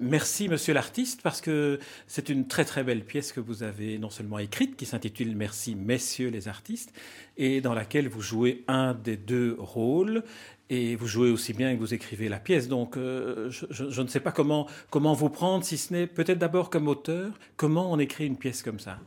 [0.00, 4.10] merci monsieur l'artiste parce que c'est une très très belle pièce que vous avez non
[4.10, 6.92] seulement écrite qui s'intitule Merci messieurs les artistes
[7.36, 10.22] et dans laquelle vous jouez un des deux rôles
[10.70, 12.68] et vous jouez aussi bien que vous écrivez la pièce.
[12.68, 16.70] Donc euh, je, ne sais pas comment, comment vous prendre si ce n'est peut-être d'abord
[16.70, 18.98] comme auteur, comment on écrit une pièce comme ça?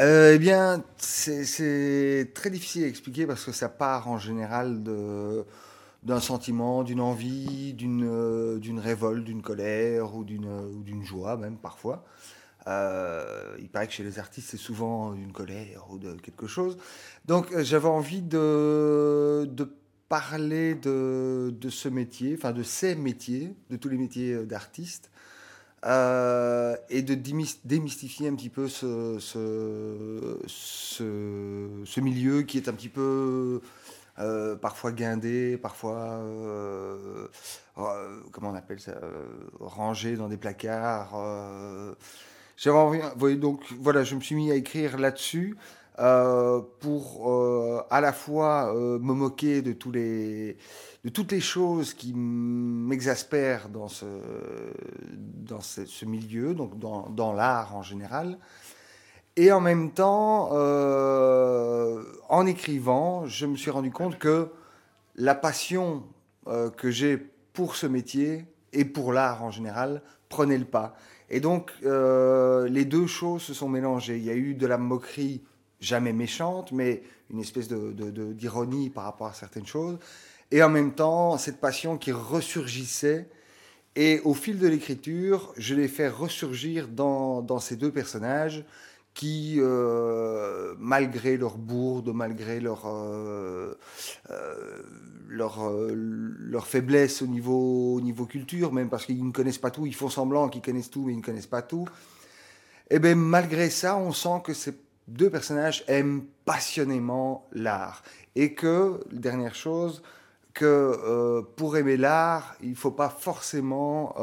[0.00, 5.44] Euh, eh bien, c'est très difficile à expliquer parce que ça part en général de,
[6.04, 12.04] d'un sentiment, d'une envie, d'une euh, d'une révolte, d'une colère ou d'une joie même parfois.
[12.66, 16.78] Euh, il paraît que chez les artistes, c'est souvent une colère ou de quelque chose.
[17.26, 19.68] Donc euh, j'avais envie de, de
[20.08, 25.10] parler de, de, ce métier, enfin de ces métiers, de tous les métiers d'artistes,
[25.84, 27.14] et de
[27.64, 33.60] démystifier un petit peu ce, ce, ce, milieu qui est un petit peu
[34.18, 37.26] euh, parfois guindé, parfois, euh,
[37.78, 38.94] euh, comment on appelle ça,
[39.58, 41.16] rangé dans des placards.
[42.56, 45.56] J'avais envie, donc voilà, je me suis mis à écrire là-dessus.
[45.96, 50.56] pour à la fois me moquer de tous les
[51.04, 54.06] de toutes les choses qui m'exaspèrent dans ce
[55.12, 58.38] dans ce, milieu donc dans, dans l'art en général
[59.36, 64.48] et en même temps, euh, en écrivant, je me suis rendu compte que
[65.16, 66.04] la passion
[66.46, 67.16] euh, que j'ai
[67.52, 70.94] pour ce métier et pour l'art en général prenait le pas.
[71.30, 74.18] Et donc, euh, les deux choses se sont mélangées.
[74.18, 75.42] Il y a eu de la moquerie
[75.80, 79.98] jamais méchante, mais une espèce d'ironie de, par rapport à certaines choses.
[80.52, 83.28] Et en même temps, cette passion qui ressurgissait.
[83.96, 88.64] Et au fil de l'écriture, je l'ai fait ressurgir dans, dans ces deux personnages
[89.14, 93.78] qui, euh, malgré leur bourde, malgré leur, euh,
[94.30, 94.82] euh,
[95.28, 99.86] leur, leur, faiblesse au niveau, au niveau culture, même parce qu'ils ne connaissent pas tout,
[99.86, 101.86] ils font semblant qu'ils connaissent tout, mais ils ne connaissent pas tout,
[102.90, 104.74] et eh bien malgré ça, on sent que ces
[105.06, 108.02] deux personnages aiment passionnément l'art.
[108.34, 110.02] Et que, dernière chose,
[110.52, 114.14] que pour aimer l'art, il ne faut pas forcément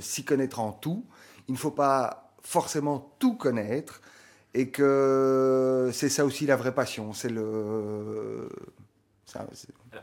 [0.00, 1.06] s'y connaître en tout,
[1.48, 4.00] il ne faut pas forcément tout connaître
[4.54, 7.12] et que c'est ça aussi la vraie passion.
[7.12, 8.48] C'est le.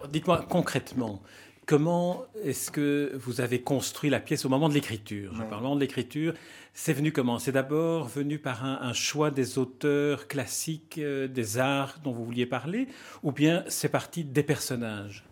[0.09, 1.21] Dites-moi concrètement,
[1.65, 5.33] comment est-ce que vous avez construit la pièce au moment de l'écriture?
[5.35, 6.33] Je parle de l'écriture.
[6.73, 7.39] C'est venu comment?
[7.39, 12.45] C'est d'abord venu par un, choix des auteurs classiques euh, des arts dont vous vouliez
[12.45, 12.87] parler,
[13.23, 15.25] ou bien c'est parti des personnages?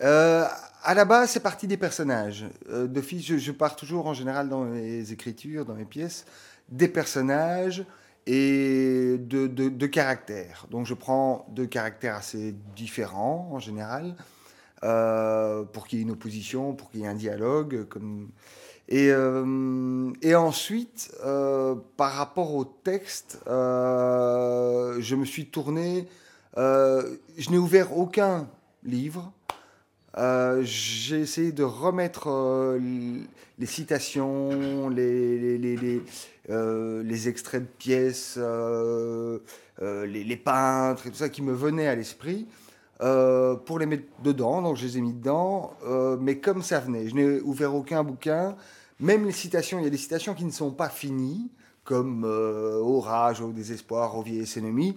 [0.00, 0.46] Euh,
[0.84, 2.46] à la base, c'est parti des personnages.
[2.70, 6.24] Euh, de je, pars toujours en général dans mes écritures, dans mes pièces,
[6.68, 7.84] des personnages
[8.26, 10.66] et de, caractères.
[10.70, 14.16] Donc je prends deux caractères assez différents en général,
[14.84, 17.86] euh, pour qu'il y ait une opposition, pour qu'il y ait un dialogue.
[18.88, 19.10] Et,
[20.22, 21.12] et ensuite,
[21.96, 26.08] par rapport au texte, je me suis tourné,
[26.56, 28.48] je n'ai ouvert aucun
[28.84, 29.32] livre
[30.18, 32.78] euh, j'ai essayé de remettre euh,
[33.58, 34.50] les citations,
[34.90, 36.02] euh,
[37.02, 42.46] les, extraits de pièces, les, peintres et tout ça qui me venaient à l'esprit
[42.98, 44.60] pour les mettre dedans.
[44.62, 45.74] Donc je les ai mis dedans,
[46.20, 47.08] mais comme ça venait.
[47.08, 48.56] Je n'ai ouvert aucun bouquin.
[49.00, 51.50] Même les citations, il y a des citations qui ne sont pas finies,
[51.84, 54.96] comme Orage, au désespoir, au vieil ennemi,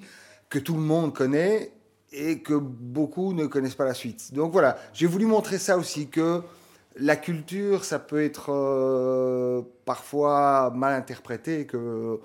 [0.49, 1.71] que tout le monde connaît
[2.15, 4.33] et que beaucoup ne connaissent pas la suite.
[4.33, 6.41] Donc voilà, j'ai voulu montrer ça aussi, que
[6.97, 12.19] la culture, ça peut être euh, parfois mal interprété, que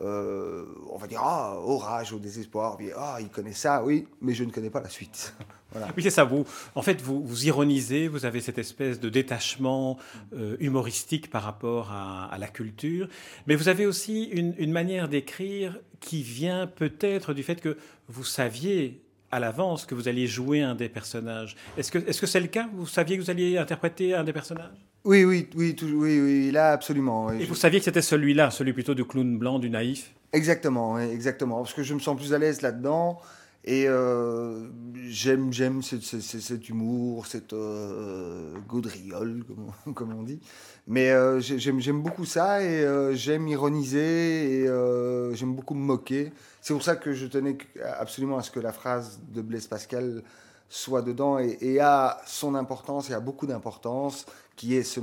[0.00, 4.44] euh, on va dire ah orage au désespoir, ah il connaît ça, oui, mais je
[4.44, 5.34] ne connais pas la suite.
[5.72, 5.88] voilà.
[5.96, 6.24] Oui c'est ça.
[6.24, 9.98] Vous, en fait, vous, ironisez, vous avez cette espèce de détachement
[10.34, 13.08] euh, humoristique par rapport à, la culture,
[13.46, 17.76] mais vous avez aussi une manière d'écrire qui vient peut-être du fait que
[18.08, 19.01] vous saviez
[19.32, 21.56] à l'avance que vous alliez jouer un des personnages.
[21.78, 22.68] Est-ce que est-ce que c'est le cas?
[22.74, 24.76] Vous saviez que vous alliez interpréter un des personnages?
[25.04, 27.32] Oui, oui, oui, oui, oui, là absolument.
[27.32, 30.12] Et vous saviez que c'était celui-là, celui plutôt du clown blanc, du naïf?
[30.32, 33.20] Exactement, exactement, parce que je me sens plus à l'aise là-dedans.
[33.64, 34.68] Et euh,
[35.06, 39.44] j'aime, cet humour, cette euh, gaudriole,
[39.94, 40.40] comme, on dit.
[40.88, 46.32] Mais euh, j'aime, beaucoup ça et euh, j'aime ironiser et euh, j'aime beaucoup me moquer.
[46.60, 47.56] C'est pour ça que je tenais
[47.98, 50.24] absolument à ce que la phrase de Blaise Pascal
[50.68, 54.26] soit dedans et, a son importance et a beaucoup d'importance,
[54.56, 55.00] qui est se,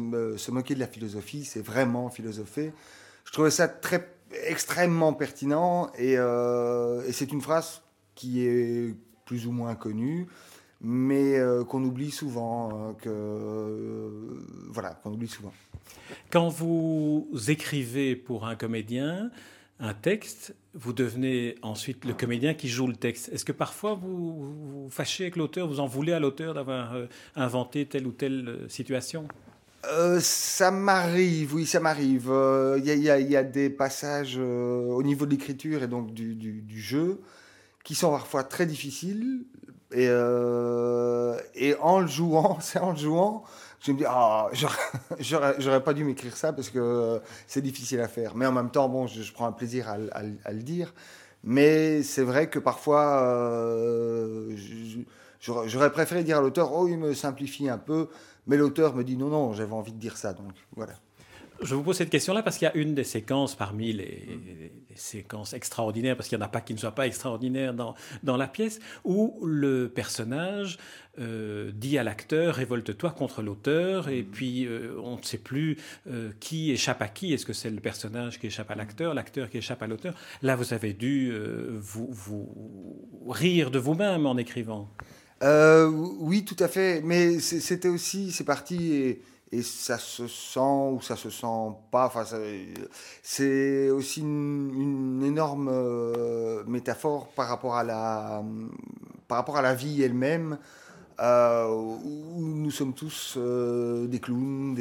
[0.51, 2.73] moquer de la philosophie, c'est vraiment philosopher.
[3.23, 4.11] Je trouvais ça très
[4.47, 6.17] extrêmement pertinent et
[7.11, 7.81] c'est une phrase
[8.19, 8.94] qui est
[9.24, 10.27] plus ou moins connu,
[10.81, 14.10] mais euh, qu'on oublie souvent, euh, que euh,
[14.68, 15.54] voilà, qu'on oublie souvent.
[16.30, 19.31] Quand vous écrivez pour un comédien
[19.80, 23.30] un texte, vous devenez ensuite le comédien qui joue le texte.
[23.30, 26.94] Est-ce que parfois vous vous fâchez avec l'auteur, vous en voulez à l'auteur d'avoir
[27.38, 29.25] inventé telle ou telle situation?
[29.86, 32.25] Euh, ça m'arrive, oui, ça m'arrive.
[32.25, 36.13] Il euh, y, y, y, a des passages euh, au niveau de l'écriture et donc
[36.13, 37.21] du, du, du, jeu
[37.83, 39.45] qui sont parfois très difficiles.
[39.91, 41.35] Et, euh,
[41.81, 43.43] en le jouant, c'est en le jouant,
[43.81, 44.49] je me dis, ah,
[45.19, 48.35] j'aurais pas dû m'écrire ça parce que c'est difficile à faire.
[48.35, 50.93] Mais en même temps, bon, je, prends un plaisir à, le dire.
[51.43, 54.55] Mais c'est vrai que parfois, euh,
[55.39, 58.09] j'aurais préféré dire à l'auteur, oh, il me simplifie un peu.
[58.47, 60.33] Mais l'auteur me dit, non, non, j'avais envie de dire ça.
[60.33, 60.93] Donc voilà.
[61.61, 64.39] Je vous pose cette question-là parce qu'il y a une des séquences parmi les,
[64.89, 67.95] les séquences extraordinaires, parce qu'il n'y en a pas qui ne soient pas extraordinaires dans,
[68.23, 70.77] dans la pièce, où le personnage
[71.19, 75.77] euh, dit à l'acteur révolte-toi contre l'auteur, et puis euh, on ne sait plus
[76.09, 77.33] euh, qui échappe à qui.
[77.33, 80.13] Est-ce que c'est le personnage qui échappe à l'acteur, l'acteur qui échappe à l'auteur?
[80.41, 81.33] Là, vous avez dû
[81.77, 84.89] vous, vous, rire de vous-même en écrivant.
[85.41, 87.01] oui, tout à fait.
[87.03, 88.94] Mais c'était aussi, c'est parti.
[88.94, 91.47] Et et ça se sent ou ça se sent
[91.91, 92.11] pas.
[93.23, 98.43] C'est aussi une, énorme euh, métaphore par rapport à la,
[99.27, 100.57] par rapport à la vie elle-même.
[101.21, 104.77] Euh, où nous sommes tous euh, des clowns,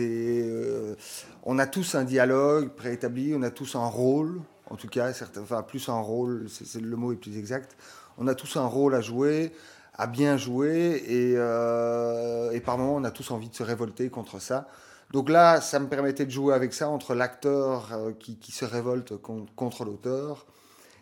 [1.42, 5.42] on a tous un dialogue préétabli, on a tous un rôle, en tout cas, certains,
[5.62, 6.46] plus un rôle,
[6.80, 7.76] le mot est plus exact.
[8.18, 9.52] On a tous un rôle à jouer
[9.98, 14.08] à bien jouer et, euh, et par moments on a tous envie de se révolter
[14.08, 14.68] contre ça.
[15.10, 19.16] Donc là, ça me permettait de jouer avec ça entre l'acteur euh, qui, se révolte
[19.16, 20.46] con, contre l'auteur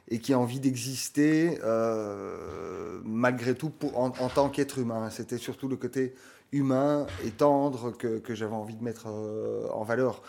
[0.08, 5.10] et qui a envie d'exister euh, malgré tout pour, en, tant qu'être humain.
[5.10, 6.14] C'était surtout le côté
[6.52, 10.22] humain et tendre que, que j'avais envie de mettre en valeur.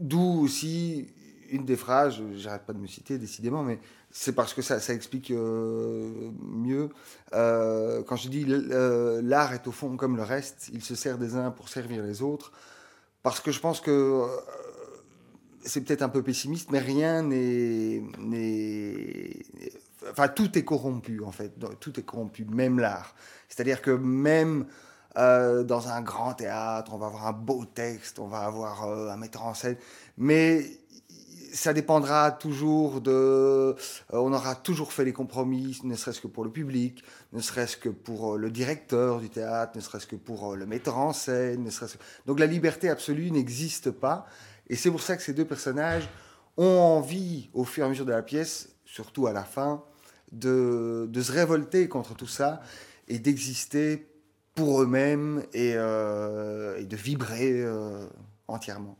[0.00, 1.06] D'où aussi
[1.50, 3.78] une des phrases, j'arrête pas de me citer décidément, mais
[4.10, 6.88] c'est parce que ça, ça explique euh, mieux.
[7.34, 11.18] Euh, quand je dis euh, l'art est au fond comme le reste, il se sert
[11.18, 12.52] des uns pour servir les autres,
[13.22, 14.24] parce que je pense que
[15.62, 18.02] c'est peut-être un peu pessimiste, mais rien n'est,
[20.10, 23.14] enfin tout est corrompu en fait, tout est corrompu, même l'art.
[23.48, 24.66] C'est-à-dire que même
[25.16, 29.44] dans un grand théâtre, on va avoir un beau texte, on va avoir un metteur
[29.44, 29.76] en scène,
[30.16, 30.77] mais
[31.58, 33.10] ça dépendra toujours de.
[33.10, 33.74] Euh,
[34.12, 37.02] on aura toujours fait les compromis, ne serait-ce que pour le public,
[37.32, 40.66] ne serait-ce que pour euh, le directeur du théâtre, ne serait-ce que pour euh, le
[40.66, 41.96] metteur en scène, ne serait-ce.
[42.26, 44.26] Donc la liberté absolue n'existe pas.
[44.68, 46.08] Et c'est pour ça que ces deux personnages
[46.56, 49.82] ont envie, au fur et à mesure de la pièce, surtout à la fin,
[50.30, 52.60] de, se révolter contre tout ça
[53.08, 54.06] et d'exister
[54.54, 57.64] pour eux-mêmes et, de vibrer
[58.48, 58.98] entièrement.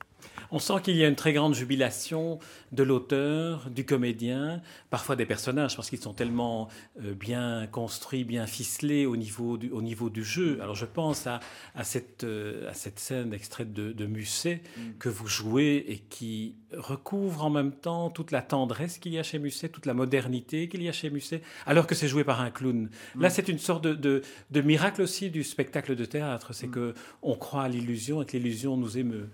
[0.51, 2.39] On sent qu'il y a une très grande jubilation
[2.73, 6.69] de l'auteur, du comédien, parfois des personnages, parce qu'ils sont tellement
[7.03, 10.59] euh, bien construits, bien ficelés au niveau du, au niveau du jeu.
[10.63, 11.41] Alors je pense à,
[11.75, 14.81] à, cette, euh, à cette scène extraite de, de Musset mm.
[14.99, 19.23] que vous jouez et qui recouvre en même temps toute la tendresse qu'il y a
[19.23, 22.41] chez Musset, toute la modernité qu'il y a chez Musset, alors que c'est joué par
[22.41, 22.91] un clown.
[23.15, 23.23] Mm.
[23.23, 26.53] Là, c'est une sorte de, de, de, miracle aussi du spectacle de théâtre.
[26.53, 26.73] C'est mm.
[26.73, 29.29] que on croit à l'illusion et que l'illusion nous émeut.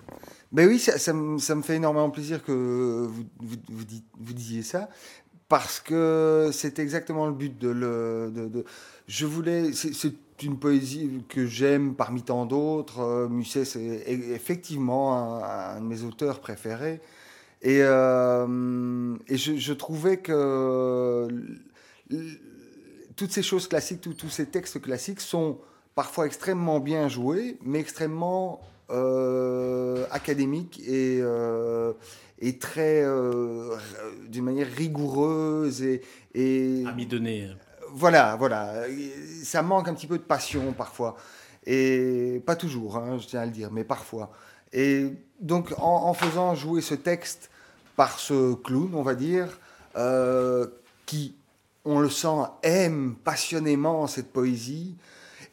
[0.52, 3.08] Ben oui, ça, me, fait énormément plaisir que
[3.40, 4.88] vous, disiez ça,
[5.48, 8.64] parce que c'est exactement le but de le.
[9.06, 9.72] Je voulais.
[9.72, 13.28] C'est une poésie que j'aime parmi tant d'autres.
[13.30, 17.00] Musset, c'est effectivement un, de mes auteurs préférés.
[17.62, 21.28] Et, euh, je, trouvais que
[23.16, 25.58] toutes ces choses classiques, tous ces textes classiques sont
[25.94, 28.60] parfois extrêmement bien joués, mais extrêmement
[28.94, 31.92] euh, académique et, euh,
[32.38, 33.76] et très euh,
[34.28, 36.02] d'une manière rigoureuse et,
[36.34, 37.50] et amidonnée.
[37.92, 38.84] Voilà, voilà,
[39.42, 41.16] ça manque un petit peu de passion parfois
[41.66, 44.30] et pas toujours, hein, je tiens à le dire, mais parfois.
[44.72, 45.06] Et
[45.40, 47.50] donc en, en faisant jouer ce texte
[47.96, 49.58] par ce clown, on va dire,
[49.96, 50.66] euh,
[51.06, 51.36] qui
[51.84, 54.96] on le sent, aime passionnément cette poésie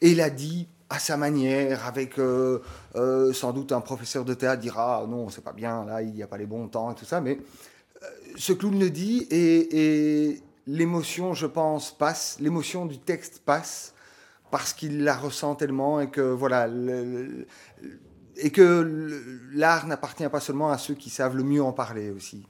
[0.00, 2.60] et la dit à sa manière, avec euh,
[2.96, 6.12] euh, sans doute un professeur de théâtre dira ah, non, c'est pas bien, là, il
[6.12, 7.38] n'y a pas les bons temps et tout ça, mais
[8.02, 8.06] euh,
[8.36, 13.94] ce clown le dit et, l'émotion, je pense, passe, l'émotion du texte passe
[14.50, 16.68] parce qu'il la ressent tellement et que voilà,
[18.36, 22.46] et que l'art n'appartient pas seulement à ceux qui savent le mieux en parler aussi.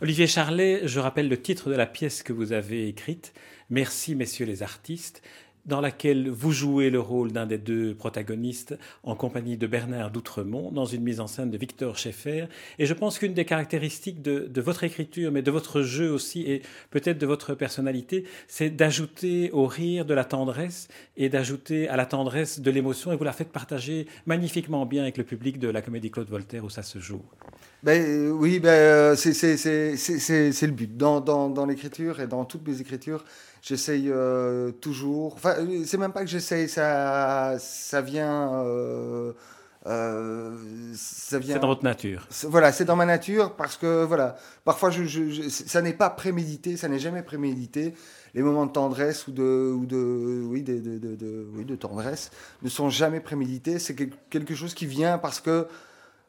[0.00, 3.32] Olivier Charlet, je rappelle le titre de la pièce que vous avez écrite.
[3.70, 5.22] Merci, messieurs les artistes
[5.66, 10.72] dans laquelle vous jouez le rôle d'un des deux protagonistes en compagnie de Bernard d'Outremont,
[10.72, 12.46] dans une mise en scène de Victor Schaeffer.
[12.78, 16.62] Et je pense qu'une des caractéristiques de, votre écriture, mais de votre jeu aussi, et
[16.90, 22.06] peut-être de votre personnalité, c'est d'ajouter au rire de la tendresse et d'ajouter à la
[22.06, 23.12] tendresse de l'émotion.
[23.12, 26.64] Et vous la faites partager magnifiquement bien avec le public de la comédie Claude Voltaire
[26.64, 27.22] où ça se joue.
[27.82, 30.96] Ben, oui, ben, euh, c'est le but.
[30.96, 33.24] Dans, dans, dans l'écriture et dans toutes mes écritures,
[33.62, 35.34] J'essaye euh, toujours.
[35.34, 35.54] Enfin,
[35.86, 38.60] c'est même pas que j'essaye, ça, ça vient.
[38.64, 39.32] Euh,
[39.86, 40.52] euh,
[40.96, 41.54] ça vient.
[41.54, 42.26] C'est dans votre nature.
[42.48, 46.88] Voilà, c'est dans ma nature parce que voilà, parfois je, ça n'est pas prémédité, ça
[46.88, 47.94] n'est jamais prémédité.
[48.34, 52.30] Les moments de tendresse ou de, ou de, oui, de, de, de, oui, de tendresse
[52.62, 53.78] ne sont jamais prémédités.
[53.78, 55.68] C'est quelque chose qui vient parce que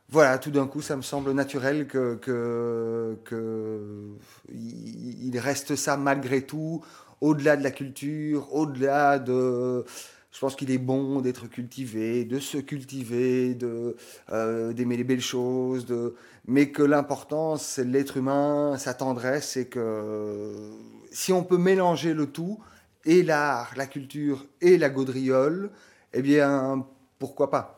[0.09, 4.09] voilà, tout d'un coup, ça me semble naturel que, que, que
[4.51, 6.83] il reste ça malgré tout
[7.23, 9.85] au-delà de la culture, au-delà de...
[10.31, 13.95] Je pense qu'il est bon d'être cultivé, de se cultiver, de
[14.31, 16.15] euh, d'aimer les belles choses, de,
[16.47, 20.71] mais que l'important c'est l'être humain, sa tendresse, et que
[21.11, 22.59] si on peut mélanger le tout,
[23.05, 25.69] et l'art, la culture et la gaudriole,
[26.13, 26.85] eh bien,
[27.19, 27.77] pourquoi pas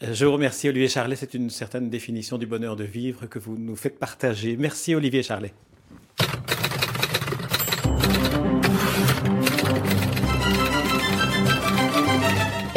[0.00, 3.58] Je vous remercie Olivier Charlet, c'est une certaine définition du bonheur de vivre que vous
[3.58, 4.56] nous faites partager.
[4.56, 5.52] Merci Olivier Charlet.